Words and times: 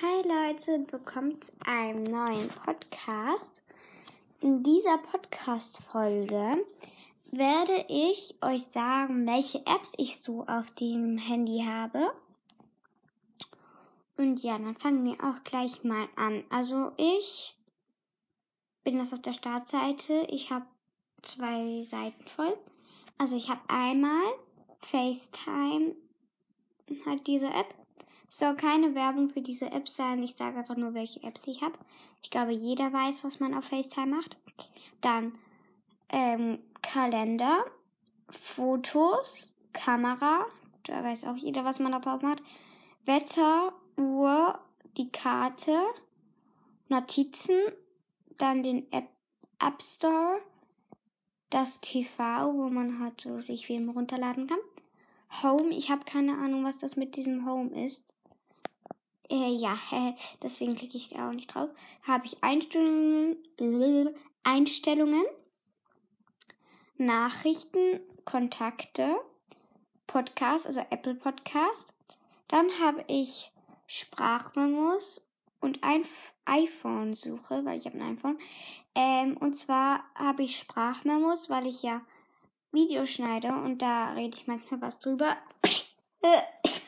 Hi 0.00 0.22
Leute, 0.22 0.86
willkommen 0.92 1.42
zu 1.42 1.52
einem 1.66 2.04
neuen 2.04 2.48
Podcast. 2.50 3.60
In 4.40 4.62
dieser 4.62 4.96
Podcast-Folge 4.98 6.64
werde 7.32 7.84
ich 7.88 8.36
euch 8.40 8.62
sagen, 8.62 9.26
welche 9.26 9.58
Apps 9.66 9.94
ich 9.96 10.20
so 10.20 10.46
auf 10.46 10.70
dem 10.76 11.18
Handy 11.18 11.64
habe. 11.66 12.12
Und 14.16 14.40
ja, 14.44 14.56
dann 14.56 14.76
fangen 14.76 15.04
wir 15.04 15.14
auch 15.14 15.42
gleich 15.42 15.82
mal 15.82 16.08
an. 16.14 16.44
Also 16.48 16.92
ich 16.96 17.56
bin 18.84 18.98
das 18.98 19.12
auf 19.12 19.22
der 19.22 19.32
Startseite. 19.32 20.28
Ich 20.30 20.52
habe 20.52 20.66
zwei 21.22 21.82
Seiten 21.82 22.24
voll. 22.28 22.56
Also 23.16 23.36
ich 23.36 23.50
habe 23.50 23.62
einmal 23.66 24.32
FaceTime 24.78 25.96
hat 27.04 27.26
diese 27.26 27.48
App. 27.48 27.77
Soll 28.28 28.54
keine 28.56 28.94
Werbung 28.94 29.30
für 29.30 29.40
diese 29.40 29.70
App 29.72 29.88
sein. 29.88 30.22
Ich 30.22 30.34
sage 30.34 30.58
einfach 30.58 30.76
nur, 30.76 30.94
welche 30.94 31.22
Apps 31.22 31.46
ich 31.46 31.62
habe. 31.62 31.78
Ich 32.22 32.30
glaube, 32.30 32.52
jeder 32.52 32.92
weiß, 32.92 33.24
was 33.24 33.40
man 33.40 33.54
auf 33.54 33.64
FaceTime 33.64 34.14
macht. 34.16 34.36
Dann 35.00 35.32
ähm, 36.10 36.58
Kalender, 36.82 37.64
Fotos, 38.28 39.54
Kamera. 39.72 40.46
Da 40.84 41.02
weiß 41.02 41.24
auch 41.24 41.36
jeder, 41.36 41.64
was 41.64 41.80
man 41.80 41.92
da 41.92 42.00
drauf 42.00 42.22
macht. 42.22 42.42
Wetter, 43.04 43.72
Uhr, 43.96 44.58
die 44.96 45.10
Karte, 45.10 45.78
Notizen, 46.88 47.58
dann 48.36 48.62
den 48.62 48.90
App, 48.92 49.08
App 49.58 49.82
Store, 49.82 50.40
das 51.50 51.80
TV, 51.80 52.52
wo 52.54 52.68
man 52.68 53.00
halt 53.00 53.20
so 53.20 53.40
sich 53.40 53.66
Filme 53.66 53.92
runterladen 53.92 54.46
kann. 54.46 54.58
Home, 55.42 55.70
ich 55.70 55.90
habe 55.90 56.04
keine 56.04 56.38
Ahnung, 56.38 56.64
was 56.64 56.78
das 56.78 56.96
mit 56.96 57.16
diesem 57.16 57.46
Home 57.46 57.84
ist. 57.84 58.14
Äh, 59.30 59.52
ja, 59.52 59.76
äh, 59.92 60.14
deswegen 60.42 60.74
klicke 60.74 60.96
ich 60.96 61.10
da 61.10 61.28
auch 61.28 61.32
nicht 61.32 61.54
drauf. 61.54 61.68
Habe 62.02 62.26
ich 62.26 62.42
Einstellungen, 62.42 63.36
äh, 63.58 64.12
Einstellungen, 64.42 65.24
Nachrichten, 66.96 68.00
Kontakte, 68.24 69.16
Podcast, 70.06 70.66
also 70.66 70.80
Apple 70.90 71.14
Podcast. 71.14 71.92
Dann 72.48 72.66
habe 72.80 73.04
ich 73.08 73.52
Sprachmemos 73.86 75.30
und 75.60 75.82
ein 75.82 76.04
iPhone-Suche, 76.46 77.64
weil 77.64 77.78
ich 77.78 77.86
habe 77.86 77.98
ein 77.98 78.16
iPhone. 78.16 78.38
Ähm, 78.94 79.36
und 79.36 79.54
zwar 79.54 80.04
habe 80.14 80.42
ich 80.42 80.56
Sprachmemos, 80.56 81.50
weil 81.50 81.66
ich 81.66 81.82
ja 81.82 82.00
Videos 82.72 83.10
schneide 83.10 83.48
und 83.48 83.82
da 83.82 84.12
rede 84.12 84.36
ich 84.36 84.46
manchmal 84.46 84.80
was 84.80 85.00
drüber. 85.00 85.36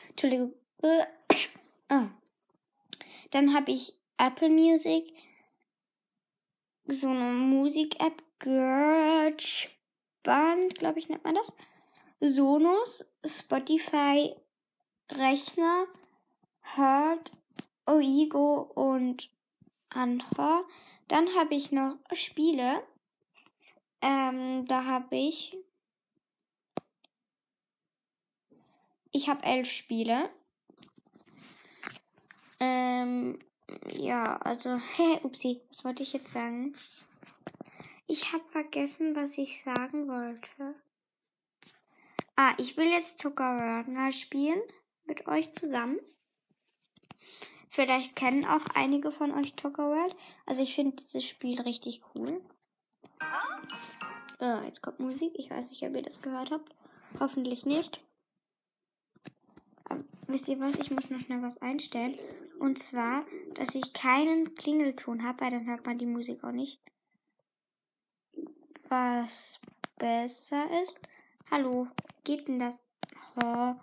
Entschuldigung. 0.09 0.55
Oh. 0.83 2.07
Dann 3.31 3.55
habe 3.55 3.73
ich 3.73 3.95
Apple 4.19 4.51
Music, 4.51 5.13
so 6.87 7.09
eine 7.09 7.33
Musik-App, 7.33 8.23
Band, 10.23 10.75
glaube 10.77 10.99
ich, 10.99 11.09
nennt 11.09 11.25
man 11.25 11.35
das. 11.35 11.55
Sonos, 12.21 13.11
Spotify, 13.25 14.35
Rechner, 15.13 15.87
Heart, 16.77 17.31
Oigo 17.87 18.63
und 18.75 19.31
Anhor. 19.91 20.65
Dann 21.09 21.35
habe 21.37 21.55
ich 21.55 21.73
noch 21.73 21.97
Spiele. 22.13 22.83
Ähm, 24.01 24.67
da 24.67 24.85
habe 24.85 25.17
ich. 25.17 25.57
Ich 29.13 29.29
habe 29.29 29.43
elf 29.43 29.71
Spiele. 29.71 30.31
Ähm, 32.61 33.39
ja, 33.93 34.37
also, 34.37 34.77
hä, 34.97 35.21
upsie, 35.23 35.61
was 35.69 35.85
wollte 35.85 36.03
ich 36.03 36.13
jetzt 36.13 36.33
sagen? 36.33 36.75
Ich 38.07 38.33
habe 38.33 38.45
vergessen, 38.51 39.15
was 39.15 39.39
ich 39.39 39.63
sagen 39.63 40.09
wollte. 40.09 40.75
Ah, 42.37 42.55
ich 42.59 42.77
will 42.77 42.89
jetzt 42.89 43.19
Zuckerwörter 43.19 44.13
spielen 44.13 44.61
mit 45.05 45.27
euch 45.27 45.53
zusammen. 45.53 46.01
Vielleicht 47.69 48.17
kennen 48.17 48.45
auch 48.45 48.65
einige 48.75 49.13
von 49.13 49.31
euch 49.33 49.55
World. 49.63 50.17
Also 50.45 50.63
ich 50.63 50.75
finde 50.75 50.97
dieses 50.97 51.25
Spiel 51.25 51.61
richtig 51.61 52.03
cool. 52.15 52.41
Oh, 54.41 54.59
jetzt 54.65 54.83
kommt 54.83 54.99
Musik. 54.99 55.33
Ich 55.37 55.51
weiß 55.51 55.71
nicht, 55.71 55.83
ob 55.85 55.95
ihr 55.95 56.03
das 56.03 56.21
gehört 56.21 56.51
habt. 56.51 56.75
Hoffentlich 57.21 57.65
nicht. 57.65 58.03
Wisst 60.27 60.49
ihr 60.49 60.61
was? 60.61 60.77
Ich 60.77 60.91
muss 60.91 61.11
noch 61.11 61.21
schnell 61.21 61.43
was 61.43 61.61
einstellen. 61.61 62.19
Und 62.59 62.79
zwar, 62.79 63.25
dass 63.55 63.75
ich 63.75 63.93
keinen 63.93 64.55
Klingelton 64.55 65.25
habe, 65.25 65.41
weil 65.41 65.51
dann 65.51 65.67
hört 65.67 65.87
man 65.87 65.99
die 65.99 66.07
Musik 66.07 66.45
auch 66.45 66.53
nicht. 66.53 66.81
Was 68.89 69.61
besser 69.99 70.83
ist. 70.83 71.01
Hallo, 71.51 71.89
geht 72.25 72.49
denn 72.49 72.59
das? 72.59 72.85
Oh, 73.43 73.75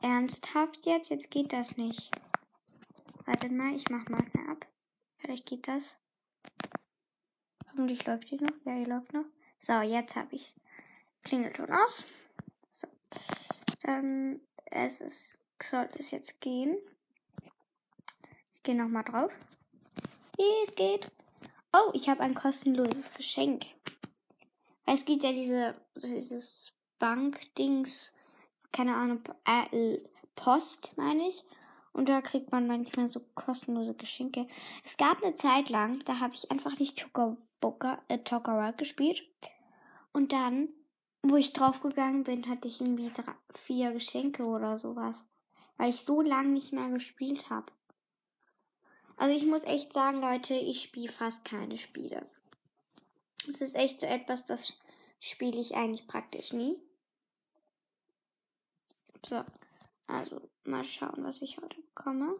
ernsthaft 0.00 0.86
jetzt? 0.86 1.10
Jetzt 1.10 1.30
geht 1.30 1.52
das 1.52 1.76
nicht. 1.76 2.10
Wartet 3.26 3.52
mal, 3.52 3.74
ich 3.74 3.88
mach 3.90 4.08
mal 4.08 4.22
eine 4.34 4.48
ab. 4.50 4.66
Vielleicht 5.18 5.46
geht 5.46 5.68
das. 5.68 5.98
Hoffentlich 7.68 8.06
läuft 8.06 8.30
die 8.30 8.36
noch. 8.36 8.54
Ja, 8.64 8.76
die 8.76 8.90
läuft 8.90 9.12
noch. 9.12 9.26
So, 9.58 9.80
jetzt 9.80 10.16
habe 10.16 10.34
ich 10.34 10.54
Klingelton 11.22 11.70
aus. 11.70 12.04
So. 12.70 12.88
Dann 13.82 14.40
es 14.70 15.00
ist, 15.00 15.39
soll 15.62 15.88
es 15.98 16.10
jetzt 16.10 16.40
gehen. 16.40 16.76
Ich 18.52 18.62
gehe 18.62 18.74
nochmal 18.74 19.04
drauf. 19.04 19.32
Es 20.64 20.74
geht. 20.74 21.10
Oh, 21.72 21.90
ich 21.92 22.08
habe 22.08 22.20
ein 22.20 22.34
kostenloses 22.34 23.14
Geschenk. 23.14 23.66
Es 24.86 25.04
gibt 25.04 25.22
ja 25.22 25.32
diese, 25.32 25.74
dieses 25.96 26.72
Bankdings, 26.98 28.12
keine 28.72 28.96
Ahnung, 28.96 29.22
äh, 29.44 29.98
Post, 30.34 30.96
meine 30.96 31.28
ich. 31.28 31.44
Und 31.92 32.08
da 32.08 32.20
kriegt 32.22 32.52
man 32.52 32.66
manchmal 32.66 33.08
so 33.08 33.20
kostenlose 33.34 33.94
Geschenke. 33.94 34.46
Es 34.84 34.96
gab 34.96 35.22
eine 35.22 35.34
Zeit 35.34 35.68
lang, 35.68 36.00
da 36.04 36.20
habe 36.20 36.34
ich 36.34 36.50
einfach 36.50 36.78
nicht 36.78 36.98
Tokaboka, 36.98 37.98
äh, 38.08 38.72
gespielt. 38.76 39.22
Und 40.12 40.32
dann, 40.32 40.68
wo 41.22 41.36
ich 41.36 41.52
draufgegangen 41.52 42.24
bin, 42.24 42.48
hatte 42.48 42.68
ich 42.68 42.80
irgendwie 42.80 43.10
drei, 43.10 43.34
vier 43.54 43.92
Geschenke 43.92 44.44
oder 44.44 44.78
sowas. 44.78 45.24
Weil 45.80 45.88
ich 45.88 46.04
so 46.04 46.20
lange 46.20 46.50
nicht 46.50 46.74
mehr 46.74 46.90
gespielt 46.90 47.48
habe. 47.48 47.72
Also 49.16 49.34
ich 49.34 49.46
muss 49.46 49.64
echt 49.64 49.94
sagen, 49.94 50.20
Leute, 50.20 50.52
ich 50.52 50.82
spiele 50.82 51.10
fast 51.10 51.42
keine 51.42 51.78
Spiele. 51.78 52.28
Es 53.48 53.62
ist 53.62 53.74
echt 53.74 54.00
so 54.00 54.06
etwas, 54.06 54.44
das 54.44 54.78
spiele 55.20 55.58
ich 55.58 55.76
eigentlich 55.76 56.06
praktisch 56.06 56.52
nie. 56.52 56.76
So, 59.26 59.42
also 60.06 60.42
Mal 60.64 60.84
schauen, 60.84 61.24
was 61.24 61.40
ich 61.40 61.56
heute 61.56 61.80
bekomme. 61.80 62.36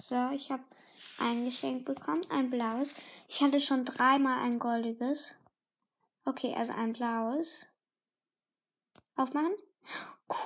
So, 0.00 0.30
ich 0.30 0.50
habe 0.50 0.64
ein 1.18 1.44
Geschenk 1.44 1.84
bekommen, 1.84 2.24
ein 2.30 2.48
blaues. 2.48 2.94
Ich 3.28 3.42
hatte 3.42 3.60
schon 3.60 3.84
dreimal 3.84 4.42
ein 4.44 4.58
goldiges. 4.58 5.36
Okay, 6.24 6.54
also 6.54 6.72
ein 6.72 6.92
blaues. 6.92 7.76
Aufmachen. 9.16 9.54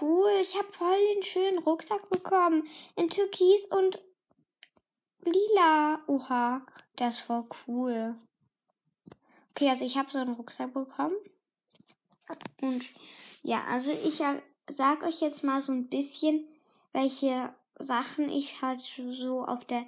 Cool, 0.01 0.31
ich 0.41 0.57
habe 0.57 0.71
voll 0.73 0.97
den 1.15 1.23
schönen 1.23 1.59
Rucksack 1.59 2.11
bekommen. 2.11 2.67
In 2.97 3.09
Türkis 3.09 3.67
und 3.67 4.03
lila. 5.21 6.03
Oha, 6.09 6.67
der 6.99 7.09
ist 7.09 7.21
voll 7.21 7.45
cool. 7.67 8.17
Okay, 9.51 9.71
also 9.71 9.85
ich 9.85 9.97
habe 9.97 10.11
so 10.11 10.19
einen 10.19 10.35
Rucksack 10.35 10.75
bekommen. 10.75 11.17
Und 12.61 12.85
ja, 13.43 13.65
also 13.65 13.93
ich 13.93 14.21
sag 14.69 15.03
euch 15.05 15.21
jetzt 15.21 15.45
mal 15.45 15.61
so 15.61 15.73
ein 15.73 15.89
bisschen, 15.89 16.47
welche 16.93 17.55
Sachen 17.79 18.29
ich 18.29 18.61
halt 18.61 18.81
so 18.81 19.45
auf 19.45 19.65
der 19.65 19.87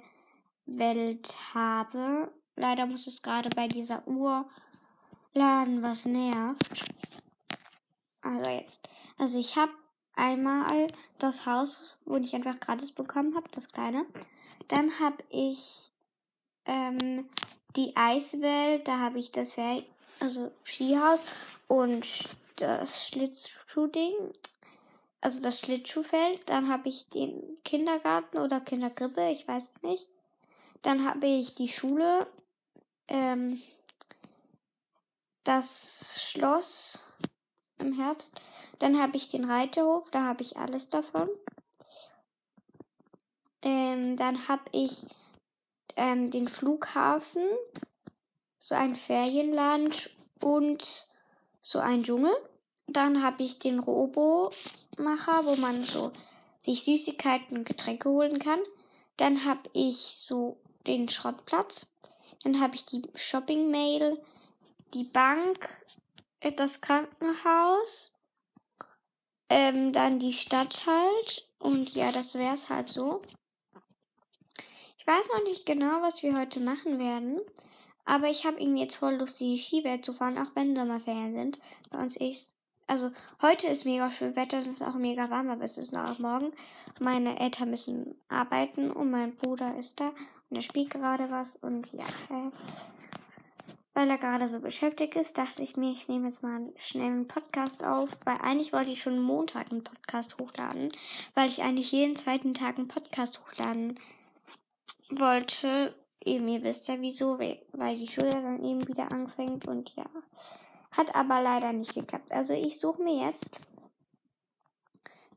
Welt 0.65 1.37
habe. 1.53 2.33
Leider 2.55 2.85
muss 2.85 3.07
es 3.07 3.21
gerade 3.21 3.49
bei 3.49 3.67
dieser 3.67 4.07
Uhr 4.07 4.49
laden, 5.33 5.81
was 5.81 6.05
nervt. 6.05 6.93
Also 8.21 8.51
jetzt. 8.51 8.87
Also 9.17 9.39
ich 9.39 9.55
habe 9.55 9.71
einmal 10.15 10.87
das 11.19 11.45
Haus, 11.45 11.97
wo 12.05 12.17
ich 12.17 12.35
einfach 12.35 12.59
gratis 12.59 12.91
bekommen 12.91 13.35
habe, 13.35 13.49
das 13.51 13.71
kleine. 13.71 14.05
Dann 14.67 14.99
habe 14.99 15.23
ich 15.29 15.91
ähm, 16.65 17.29
die 17.75 17.95
Eiswelt, 17.95 18.87
da 18.87 18.99
habe 18.99 19.19
ich 19.19 19.31
das 19.31 19.53
Fer 19.53 19.83
also 20.19 20.51
Skihaus 20.63 21.23
und 21.67 22.05
das 22.57 23.07
Schlittschuhding, 23.07 24.13
also 25.19 25.41
das 25.41 25.59
Schlittschuhfeld. 25.59 26.41
Dann 26.47 26.69
habe 26.69 26.89
ich 26.89 27.09
den 27.09 27.57
Kindergarten 27.63 28.37
oder 28.37 28.59
Kindergrippe, 28.59 29.29
ich 29.31 29.47
weiß 29.47 29.71
es 29.71 29.81
nicht. 29.81 30.07
Dann 30.83 31.07
habe 31.07 31.27
ich 31.27 31.55
die 31.55 31.69
Schule, 31.69 32.27
ähm, 33.07 33.59
das 35.43 36.21
Schloss 36.21 37.05
im 37.79 37.93
Herbst. 37.93 38.39
Dann 38.79 38.99
habe 38.99 39.17
ich 39.17 39.29
den 39.29 39.45
Reiterhof, 39.45 40.09
da 40.11 40.23
habe 40.23 40.43
ich 40.43 40.57
alles 40.57 40.89
davon. 40.89 41.29
Ähm, 43.61 44.17
dann 44.17 44.47
habe 44.47 44.63
ich 44.71 45.05
ähm, 45.95 46.29
den 46.29 46.47
Flughafen, 46.47 47.45
so 48.59 48.75
ein 48.75 48.95
Ferienland 48.95 50.09
und 50.43 51.07
so 51.61 51.79
ein 51.79 52.03
Dschungel. 52.03 52.33
Dann 52.87 53.23
habe 53.23 53.43
ich 53.43 53.59
den 53.59 53.79
Robo-Macher, 53.79 55.45
wo 55.45 55.55
man 55.55 55.83
so 55.83 56.11
sich 56.57 56.83
Süßigkeiten 56.83 57.57
und 57.57 57.67
Getränke 57.67 58.09
holen 58.09 58.39
kann. 58.39 58.59
Dann 59.17 59.45
habe 59.45 59.69
ich 59.73 59.97
so 59.97 60.57
den 60.87 61.07
Schrottplatz. 61.07 61.93
Dann 62.43 62.59
habe 62.59 62.75
ich 62.75 62.85
die 62.85 63.03
Shopping-Mail, 63.13 64.21
die 64.93 65.05
Bank, 65.05 65.69
äh, 66.39 66.51
das 66.51 66.81
Krankenhaus, 66.81 68.17
ähm, 69.49 69.91
dann 69.91 70.19
die 70.19 70.33
Stadt 70.33 70.85
halt. 70.85 71.49
Und 71.59 71.93
ja, 71.93 72.11
das 72.11 72.35
wäre 72.35 72.53
es 72.53 72.69
halt 72.69 72.89
so. 72.89 73.21
Ich 74.97 75.07
weiß 75.07 75.27
noch 75.29 75.43
nicht 75.43 75.65
genau, 75.65 76.01
was 76.01 76.23
wir 76.23 76.37
heute 76.37 76.59
machen 76.59 76.99
werden. 76.99 77.41
Aber 78.05 78.29
ich 78.29 78.45
habe 78.45 78.59
irgendwie 78.59 78.81
jetzt 78.81 78.95
voll 78.95 79.15
Lust, 79.15 79.39
die 79.39 79.57
Skiwelt 79.57 80.05
zu 80.05 80.13
fahren, 80.13 80.37
auch 80.37 80.55
wenn 80.55 80.75
Sommerferien 80.75 81.35
sind. 81.35 81.59
Bei 81.89 81.99
uns 81.99 82.15
ist, 82.17 82.57
also 82.87 83.11
heute 83.41 83.67
ist 83.67 83.85
mega 83.85 84.09
schön 84.09 84.35
Wetter, 84.35 84.59
es 84.59 84.67
ist 84.67 84.81
auch 84.81 84.95
mega 84.95 85.29
warm, 85.29 85.49
aber 85.49 85.63
es 85.63 85.77
ist 85.77 85.93
noch 85.93 86.19
morgen. 86.19 86.51
Meine 86.99 87.39
Eltern 87.39 87.69
müssen 87.69 88.15
arbeiten 88.27 88.91
und 88.91 89.11
mein 89.11 89.35
Bruder 89.35 89.77
ist 89.77 89.99
da 89.99 90.11
und 90.49 90.57
er 90.57 90.61
spielt 90.61 90.89
gerade 90.89 91.29
was 91.29 91.55
und 91.57 91.87
ja, 91.93 92.05
äh, 92.29 92.51
weil 93.93 94.09
er 94.09 94.17
gerade 94.17 94.47
so 94.47 94.59
beschäftigt 94.59 95.15
ist, 95.15 95.37
dachte 95.37 95.63
ich 95.63 95.75
mir, 95.75 95.91
ich 95.91 96.07
nehme 96.07 96.27
jetzt 96.27 96.43
mal 96.43 96.73
schnell 96.77 97.07
einen 97.07 97.27
Podcast 97.27 97.83
auf, 97.83 98.09
weil 98.25 98.37
eigentlich 98.37 98.71
wollte 98.71 98.91
ich 98.91 99.01
schon 99.01 99.19
Montag 99.19 99.71
einen 99.71 99.83
Podcast 99.83 100.39
hochladen, 100.39 100.91
weil 101.35 101.47
ich 101.47 101.61
eigentlich 101.61 101.91
jeden 101.91 102.15
zweiten 102.15 102.53
Tag 102.53 102.77
einen 102.77 102.87
Podcast 102.87 103.41
hochladen 103.41 103.99
wollte. 105.09 105.93
Eben, 106.23 106.47
ihr 106.47 106.63
wisst 106.63 106.87
ja 106.87 107.01
wieso, 107.01 107.39
weil 107.39 107.95
die 107.95 108.07
Schule 108.07 108.29
dann 108.29 108.63
eben 108.63 108.87
wieder 108.87 109.11
anfängt 109.11 109.67
und 109.67 109.93
ja. 109.95 110.05
Hat 110.91 111.15
aber 111.15 111.41
leider 111.41 111.73
nicht 111.73 111.95
geklappt. 111.95 112.31
Also 112.31 112.53
ich 112.53 112.79
suche 112.79 113.01
mir 113.01 113.25
jetzt 113.25 113.59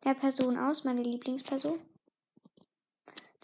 der 0.04 0.14
Person 0.14 0.58
aus, 0.58 0.84
meine 0.84 1.02
Lieblingsperson. 1.02 1.80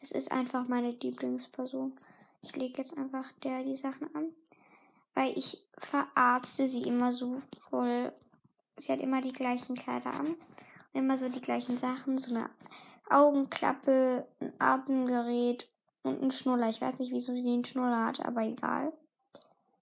Das 0.01 0.13
ist 0.13 0.31
einfach 0.31 0.67
meine 0.69 0.91
Lieblingsperson. 0.91 1.99
Ich 2.43 2.57
lege 2.57 2.79
jetzt 2.79 2.97
einfach 2.97 3.31
der 3.45 3.63
die 3.65 3.77
Sachen 3.77 4.15
an. 4.15 4.33
Weil 5.15 5.37
ich 5.37 5.67
verarzte 5.79 6.69
sie 6.69 6.83
immer 6.83 7.13
so 7.13 7.43
voll. 7.69 8.13
Sie 8.77 8.93
hat 8.93 9.01
immer 9.01 9.21
die 9.21 9.33
gleichen 9.33 9.75
Kleider 9.75 10.15
an. 10.15 10.27
Und 10.27 10.37
immer 10.93 11.17
so 11.17 11.29
die 11.29 11.41
gleichen 11.41 11.79
Sachen. 11.79 12.19
So 12.19 12.35
eine 12.35 12.51
Augenklappe, 13.09 14.27
ein 14.41 14.53
Atemgerät 14.59 15.69
und 16.03 16.23
ein 16.23 16.31
Schnuller. 16.31 16.69
Ich 16.69 16.81
weiß 16.81 16.99
nicht, 16.99 17.13
wieso 17.13 17.33
sie 17.33 17.43
den 17.43 17.65
Schnuller 17.65 18.07
hat, 18.07 18.25
aber 18.25 18.43
egal. 18.43 18.93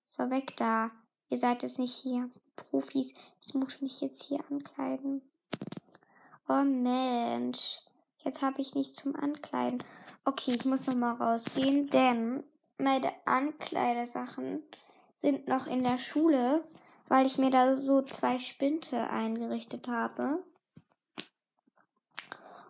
So, 0.07 0.31
weg 0.31 0.57
da. 0.57 0.91
Ihr 1.29 1.37
seid 1.37 1.63
jetzt 1.63 1.79
nicht 1.79 1.95
hier. 1.95 2.31
Profis. 2.57 3.15
Ich 3.41 3.55
muss 3.55 3.81
mich 3.81 4.01
jetzt 4.01 4.23
hier 4.25 4.41
ankleiden. 4.51 5.23
Oh 6.49 6.65
Mensch. 6.65 7.81
Jetzt 8.25 8.43
habe 8.43 8.61
ich 8.61 8.75
nichts 8.75 9.03
zum 9.03 9.15
Ankleiden. 9.15 9.83
Okay, 10.25 10.55
ich 10.55 10.65
muss 10.65 10.87
nochmal 10.87 11.15
rausgehen, 11.15 11.89
denn 11.89 12.43
meine 12.79 13.13
Ankleidesachen 13.27 14.63
sind 15.21 15.49
noch 15.49 15.67
in 15.67 15.83
der 15.83 15.99
Schule, 15.99 16.65
weil 17.09 17.27
ich 17.27 17.39
mir 17.39 17.51
da 17.51 17.77
so 17.77 18.03
zwei 18.03 18.39
Spinte 18.39 19.11
eingerichtet 19.11 19.89
habe. 19.89 20.45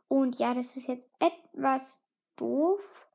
Und 0.09 0.39
ja, 0.39 0.55
das 0.55 0.77
ist 0.77 0.89
jetzt 0.89 1.11
etwas 1.19 2.07
doof. 2.37 3.07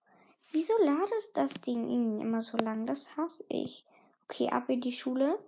Wieso 0.52 0.74
ladet 0.84 1.36
das 1.36 1.54
Ding 1.54 1.90
irgendwie 1.90 2.22
immer 2.22 2.42
so 2.42 2.58
lang? 2.58 2.86
Das 2.86 3.18
hasse 3.18 3.44
ich. 3.50 3.86
Okay, 4.26 4.50
ab 4.50 4.70
in 4.70 4.82
die 4.82 4.92
Schule. 4.92 5.40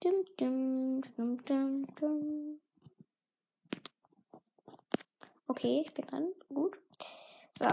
Dum, 0.00 0.24
dum, 0.36 1.02
dum, 1.16 1.44
dum, 1.44 1.86
dum. 1.96 2.60
Okay, 5.46 5.82
ich 5.86 5.94
bin 5.94 6.06
dran. 6.06 6.28
Gut. 6.52 6.78
So, 7.58 7.66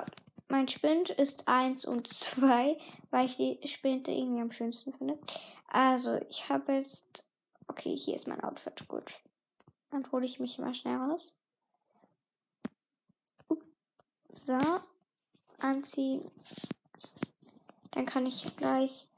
mein 0.55 0.69
Spind 0.69 1.09
ist 1.09 1.49
1 1.49 1.83
und 1.83 2.07
2, 2.07 2.77
weil 3.09 3.25
ich 3.25 3.35
die 3.35 3.59
Spinte 3.67 4.11
irgendwie 4.11 4.41
am 4.41 4.53
schönsten 4.53 4.93
finde. 4.93 5.19
Also, 5.67 6.17
ich 6.29 6.47
habe 6.47 6.71
jetzt. 6.75 7.27
Okay, 7.67 7.97
hier 7.97 8.15
ist 8.15 8.29
mein 8.29 8.41
Outfit. 8.41 8.87
Gut. 8.87 9.19
Dann 9.91 10.09
hole 10.13 10.23
ich 10.23 10.39
mich 10.39 10.57
mal 10.57 10.73
schnell 10.73 10.95
raus. 10.95 11.41
So, 14.33 14.57
anziehen. 15.59 16.31
Dann 17.91 18.05
kann 18.05 18.25
ich 18.25 18.55
gleich 18.55 19.09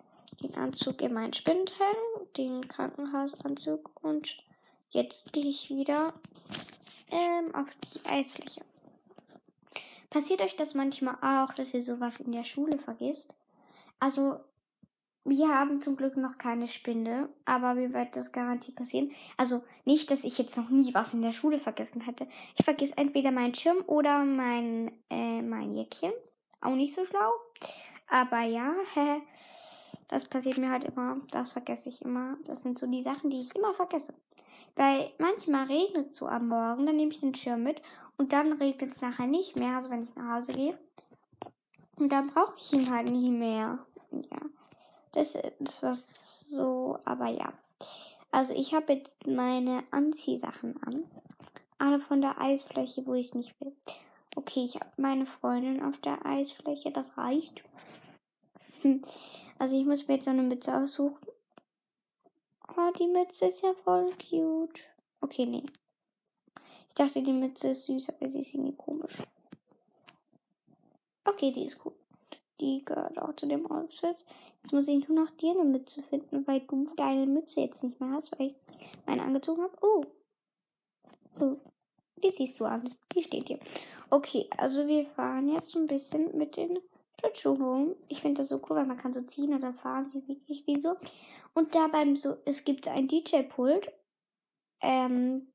den 0.41 0.55
Anzug 0.55 1.01
in 1.03 1.13
meinen 1.13 1.33
Spind 1.33 1.71
hängen, 1.77 2.33
den 2.35 2.67
Krankenhausanzug 2.67 4.03
und 4.03 4.43
jetzt 4.89 5.33
gehe 5.33 5.45
ich 5.45 5.69
wieder 5.69 6.13
ähm, 7.11 7.53
auf 7.53 7.67
die 7.93 8.03
Eisfläche. 8.09 8.61
Passiert 10.17 10.41
euch 10.41 10.55
das 10.55 10.73
manchmal 10.73 11.13
auch, 11.21 11.53
dass 11.53 11.75
ihr 11.75 11.83
sowas 11.83 12.19
in 12.19 12.31
der 12.31 12.43
Schule 12.43 12.79
vergisst? 12.79 13.35
Also, 13.99 14.39
wir 15.23 15.47
haben 15.49 15.79
zum 15.79 15.95
Glück 15.95 16.17
noch 16.17 16.39
keine 16.39 16.67
Spinde, 16.67 17.29
aber 17.45 17.75
mir 17.75 17.93
wird 17.93 18.15
das 18.15 18.31
garantiert 18.31 18.77
passieren. 18.77 19.11
Also 19.37 19.63
nicht, 19.85 20.09
dass 20.09 20.23
ich 20.23 20.39
jetzt 20.39 20.57
noch 20.57 20.69
nie 20.69 20.91
was 20.95 21.13
in 21.13 21.21
der 21.21 21.33
Schule 21.33 21.59
vergessen 21.59 22.01
hätte. 22.01 22.27
Ich 22.57 22.65
vergesse 22.65 22.97
entweder 22.97 23.29
meinen 23.29 23.53
Schirm 23.53 23.77
oder 23.85 24.25
mein, 24.25 24.91
äh, 25.11 25.43
mein 25.43 25.77
Jäckchen. 25.77 26.13
Auch 26.61 26.73
nicht 26.73 26.95
so 26.95 27.05
schlau. 27.05 27.29
Aber 28.09 28.41
ja, 28.41 28.73
das 30.07 30.27
passiert 30.27 30.57
mir 30.57 30.71
halt 30.71 30.85
immer. 30.85 31.17
Das 31.29 31.51
vergesse 31.51 31.89
ich 31.89 32.01
immer. 32.01 32.37
Das 32.45 32.63
sind 32.63 32.79
so 32.79 32.87
die 32.87 33.03
Sachen, 33.03 33.29
die 33.29 33.41
ich 33.41 33.55
immer 33.55 33.75
vergesse. 33.75 34.15
Weil 34.77 35.11
manchmal 35.17 35.65
regnet 35.65 36.11
es 36.11 36.17
so 36.17 36.27
am 36.27 36.49
Morgen, 36.49 36.85
dann 36.85 36.95
nehme 36.95 37.11
ich 37.11 37.19
den 37.19 37.33
Schirm 37.33 37.63
mit 37.63 37.81
und 38.15 38.31
dann 38.31 38.53
regnet 38.53 38.91
es 38.91 39.01
nachher 39.01 39.25
nicht 39.25 39.55
mehr, 39.55 39.73
also 39.73 39.89
wenn 39.89 40.03
ich 40.03 40.15
nach 40.15 40.35
Hause 40.35 40.53
gehe. 40.53 40.77
Und 41.95 42.11
dann 42.11 42.27
brauche 42.27 42.53
ich 42.59 42.71
ihn 42.73 42.91
halt 42.91 43.09
nie 43.09 43.31
mehr. 43.31 43.79
Ja. 44.11 44.39
Das 45.13 45.33
ist 45.33 45.81
was 45.81 46.47
so, 46.47 46.99
aber 47.05 47.27
ja. 47.27 47.51
Also 48.29 48.53
ich 48.53 48.75
habe 48.75 48.93
jetzt 48.93 49.25
meine 49.25 49.83
Anziehsachen 49.89 50.79
an. 50.83 51.03
Alle 51.79 51.99
von 51.99 52.21
der 52.21 52.39
Eisfläche, 52.39 53.03
wo 53.07 53.15
ich 53.15 53.33
nicht 53.33 53.59
will. 53.59 53.75
Okay, 54.35 54.63
ich 54.63 54.75
habe 54.75 54.91
meine 54.97 55.25
Freundin 55.25 55.81
auf 55.81 55.97
der 55.97 56.23
Eisfläche, 56.23 56.91
das 56.91 57.17
reicht. 57.17 57.63
Also 59.59 59.75
ich 59.75 59.87
muss 59.87 60.07
mir 60.07 60.13
jetzt 60.13 60.27
eine 60.27 60.43
Mütze 60.43 60.77
aussuchen. 60.77 61.26
Oh, 62.79 62.91
die 62.91 63.07
Mütze 63.07 63.47
ist 63.47 63.63
ja 63.63 63.73
voll 63.73 64.11
cute. 64.29 64.81
Okay, 65.21 65.47
nee. 65.47 65.63
Ich 66.87 66.93
dachte, 66.93 67.23
die 67.23 67.33
Mütze 67.33 67.69
ist 67.69 67.85
süß, 67.85 68.09
aber 68.09 68.29
sie 68.29 68.41
ist 68.41 68.53
irgendwie 68.53 68.75
komisch. 68.75 69.23
Okay, 71.25 71.51
die 71.51 71.65
ist 71.65 71.83
cool. 71.83 71.93
Die 72.61 72.85
gehört 72.85 73.17
auch 73.19 73.35
zu 73.35 73.47
dem 73.47 73.69
Outfit. 73.71 74.23
Jetzt 74.61 74.73
muss 74.73 74.87
ich 74.87 75.07
nur 75.07 75.25
noch 75.25 75.31
dir 75.31 75.51
eine 75.51 75.63
Mütze 75.63 76.03
finden, 76.03 76.45
weil 76.45 76.61
du 76.61 76.85
deine 76.95 77.25
Mütze 77.25 77.61
jetzt 77.61 77.83
nicht 77.83 77.99
mehr 77.99 78.11
hast, 78.11 78.37
weil 78.37 78.47
ich 78.47 78.55
meine 79.07 79.23
angezogen 79.23 79.63
habe. 79.63 79.77
Oh. 79.81 80.05
Oh. 81.39 81.57
Die 82.23 82.33
ziehst 82.33 82.59
du 82.59 82.65
an. 82.65 82.87
Die 83.15 83.23
steht 83.23 83.47
hier. 83.47 83.59
Okay, 84.11 84.47
also 84.55 84.87
wir 84.87 85.07
fahren 85.07 85.49
jetzt 85.49 85.75
ein 85.75 85.87
bisschen 85.87 86.37
mit 86.37 86.57
den 86.57 86.79
Schlittschuhen. 87.19 87.95
Ich 88.07 88.21
finde 88.21 88.41
das 88.41 88.49
so 88.49 88.61
cool, 88.63 88.77
weil 88.77 88.85
man 88.85 88.97
kann 88.97 89.13
so 89.13 89.21
ziehen 89.21 89.53
oder 89.55 89.73
fahren 89.73 90.05
sie 90.05 90.27
wirklich 90.27 90.65
wie 90.67 90.79
so. 90.79 90.95
Und 91.53 91.73
da 91.73 91.87
beim 91.87 92.15
so, 92.15 92.37
es 92.45 92.63
gibt 92.63 92.87
ein 92.87 93.07
DJ-Pult. 93.07 93.91
Ähm, 94.81 95.47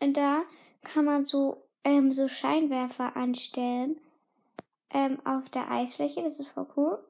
und 0.00 0.16
da 0.16 0.42
kann 0.82 1.04
man 1.04 1.24
so, 1.24 1.68
ähm, 1.84 2.12
so 2.12 2.28
Scheinwerfer 2.28 3.16
anstellen. 3.16 4.00
Ähm, 4.90 5.24
auf 5.26 5.48
der 5.50 5.70
Eisfläche. 5.70 6.22
Das 6.22 6.40
ist 6.40 6.48
voll 6.48 6.66
cool. 6.76 7.04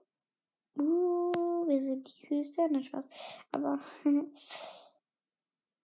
Uh, 0.76 1.66
wir 1.66 1.82
sind 1.82 2.08
die 2.08 2.28
Höchste. 2.28 2.68
Nicht 2.70 2.88
Spaß. 2.88 3.08
Aber 3.52 3.78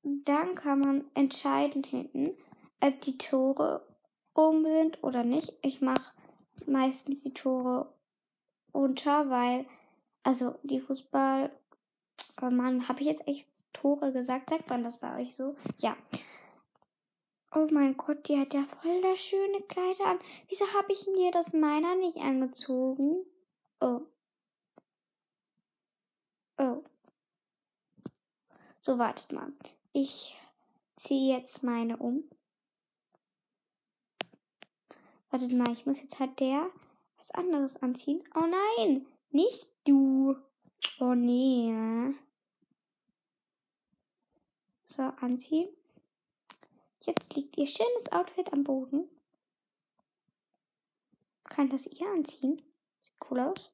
dann 0.03 0.55
kann 0.55 0.81
man 0.81 1.05
entscheiden 1.15 1.85
hinten, 1.85 2.37
ob 2.81 3.01
die 3.03 3.17
Tore 3.17 3.87
oben 4.35 4.65
sind 4.65 5.03
oder 5.03 5.25
nicht. 5.25 5.55
Ich 5.63 5.81
mache 5.81 6.14
meistens 6.69 7.23
die 7.23 7.35
Tore 7.35 7.93
unter, 8.73 9.31
weil, 9.31 9.67
also 10.23 10.59
die 10.63 10.81
Fußball, 10.81 11.51
oh 12.43 12.51
Mann, 12.51 12.89
habe 12.89 13.01
ich 13.01 13.07
jetzt 13.07 13.27
echt 13.27 13.49
Tore 13.73 14.13
gesagt? 14.13 14.51
Sagt 14.51 14.69
man 14.69 14.83
das 14.83 15.01
bei 15.01 15.21
euch 15.21 15.35
so? 15.35 15.57
Ja. 15.79 15.97
Oh 17.55 17.69
mein 17.71 17.97
Gott, 17.97 18.29
die 18.29 18.39
hat 18.39 18.53
ja 18.53 18.65
voll 18.65 19.01
das 19.03 19.21
schöne 19.21 19.61
Kleid 19.63 20.01
an. 20.01 20.19
Wieso 20.49 20.67
habe 20.75 20.93
ich 20.93 21.07
mir 21.07 21.31
das 21.31 21.53
meiner 21.53 21.95
nicht 21.95 22.17
angezogen? 22.17 23.25
Oh. 23.81 24.01
Oh. 26.59 26.83
So, 28.81 28.99
wartet 28.99 29.33
mal. 29.33 29.53
Ich 29.93 30.37
ziehe 30.97 31.37
jetzt 31.37 31.63
meine 31.63 31.97
um. 31.97 32.25
Wartet 35.35 35.53
mal, 35.55 35.73
ich 35.73 35.85
muss 35.85 36.01
jetzt 36.01 36.21
halt 36.21 36.39
der 36.39 36.71
was 37.17 37.33
anderes 37.33 37.83
anziehen. 37.83 38.23
Oh 38.37 38.47
nein, 38.47 39.05
nicht 39.33 39.73
du. 39.83 40.37
Oh 41.01 41.15
nee. 41.15 42.15
So, 44.87 45.03
anziehen. 45.03 45.69
Jetzt 47.01 47.35
liegt 47.35 47.59
ihr 47.59 47.67
schönes 47.67 48.13
Outfit 48.13 48.53
am 48.53 48.63
Boden. 48.63 49.09
Kann 51.43 51.69
das 51.69 51.89
ihr 51.89 52.07
anziehen? 52.07 52.63
Sieht 53.03 53.17
cool 53.29 53.41
aus. 53.41 53.73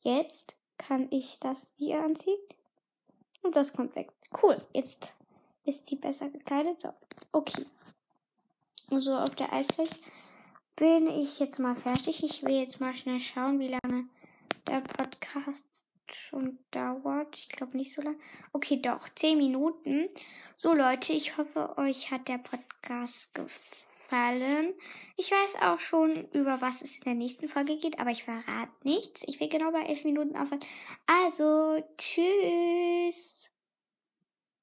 Jetzt 0.00 0.58
kann 0.78 1.06
ich 1.12 1.38
das 1.38 1.78
ihr 1.78 2.02
anziehen. 2.02 2.40
Und 3.42 3.54
das 3.54 3.72
kommt 3.72 3.94
weg. 3.94 4.12
Cool, 4.42 4.56
jetzt 4.72 5.12
ist 5.62 5.86
sie 5.86 5.94
besser 5.94 6.28
gekleidet. 6.28 6.80
So, 6.80 6.88
okay. 7.30 7.66
So, 8.98 9.16
auf 9.16 9.34
der 9.34 9.50
Eisfläche 9.54 9.96
bin 10.76 11.08
ich 11.08 11.38
jetzt 11.38 11.58
mal 11.58 11.74
fertig. 11.74 12.22
Ich 12.22 12.42
will 12.42 12.52
jetzt 12.52 12.78
mal 12.78 12.94
schnell 12.94 13.20
schauen, 13.20 13.58
wie 13.58 13.68
lange 13.68 14.06
der 14.66 14.82
Podcast 14.82 15.86
schon 16.12 16.58
dauert. 16.72 17.34
Ich 17.34 17.48
glaube 17.48 17.76
nicht 17.76 17.94
so 17.94 18.02
lange. 18.02 18.18
Okay, 18.52 18.82
doch, 18.82 19.08
10 19.08 19.38
Minuten. 19.38 20.08
So 20.54 20.74
Leute, 20.74 21.14
ich 21.14 21.38
hoffe, 21.38 21.78
euch 21.78 22.10
hat 22.10 22.28
der 22.28 22.36
Podcast 22.36 23.34
gefallen. 23.34 24.74
Ich 25.16 25.30
weiß 25.30 25.62
auch 25.62 25.80
schon, 25.80 26.28
über 26.32 26.60
was 26.60 26.82
es 26.82 26.98
in 26.98 27.04
der 27.04 27.14
nächsten 27.14 27.48
Folge 27.48 27.78
geht, 27.78 27.98
aber 27.98 28.10
ich 28.10 28.24
verrate 28.24 28.72
nichts. 28.82 29.22
Ich 29.26 29.40
will 29.40 29.48
genau 29.48 29.72
bei 29.72 29.84
11 29.84 30.04
Minuten 30.04 30.36
aufhören. 30.36 30.60
Also, 31.06 31.82
tschüss. 31.96 33.51